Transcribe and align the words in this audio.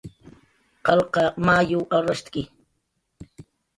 Qalqa 0.87 1.23
mayuw 1.45 1.83
arrashtki 1.97 2.41